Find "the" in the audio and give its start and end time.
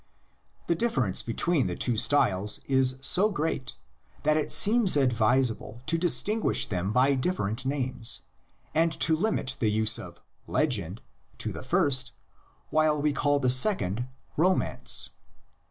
0.65-0.73, 1.67-1.75, 9.59-9.69, 11.53-11.61, 13.39-13.51